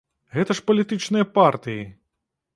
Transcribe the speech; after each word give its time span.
Гэта 0.37 0.55
ж 0.59 0.63
палітычныя 0.71 1.29
партыі! 1.37 1.81